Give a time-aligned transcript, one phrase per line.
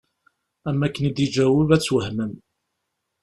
[0.69, 2.33] Am akken i d-iğaweb ad twehmem.